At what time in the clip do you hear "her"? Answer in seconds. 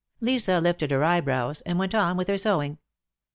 0.89-1.03, 2.27-2.37